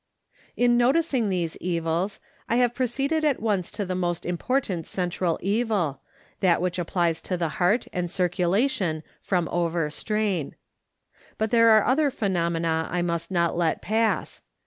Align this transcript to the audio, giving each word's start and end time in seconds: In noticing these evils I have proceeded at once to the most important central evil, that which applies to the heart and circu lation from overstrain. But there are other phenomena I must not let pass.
In 0.57 0.77
noticing 0.77 1.29
these 1.29 1.57
evils 1.57 2.19
I 2.49 2.55
have 2.55 2.73
proceeded 2.73 3.23
at 3.23 3.39
once 3.39 3.69
to 3.69 3.85
the 3.85 3.93
most 3.93 4.25
important 4.25 4.87
central 4.87 5.37
evil, 5.43 6.01
that 6.39 6.59
which 6.59 6.79
applies 6.79 7.21
to 7.21 7.37
the 7.37 7.49
heart 7.61 7.85
and 7.93 8.07
circu 8.09 8.49
lation 8.49 9.03
from 9.21 9.47
overstrain. 9.49 10.55
But 11.37 11.51
there 11.51 11.69
are 11.69 11.83
other 11.85 12.09
phenomena 12.09 12.87
I 12.89 13.03
must 13.03 13.29
not 13.29 13.55
let 13.55 13.83
pass. 13.83 14.41